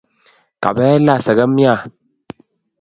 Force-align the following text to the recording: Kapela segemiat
Kapela 0.63 1.13
segemiat 1.25 1.89